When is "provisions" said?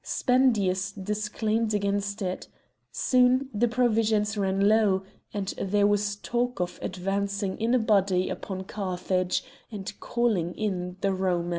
3.67-4.35